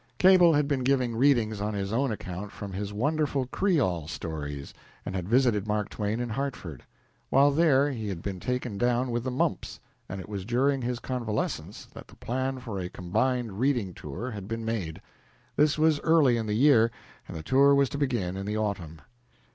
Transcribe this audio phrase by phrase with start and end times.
[0.17, 4.73] Cable had been giving readings on his own account from his wonderful Creole stories,
[5.05, 6.83] and had visited Mark Twain in Hartford.
[7.29, 9.79] While there he had been taken down with the mumps,
[10.09, 14.47] and it was during his convalescence that the plan for a combined reading tour had
[14.47, 15.03] been made.
[15.55, 16.89] This was early in the year,
[17.27, 19.01] and the tour was to begin in the autumn.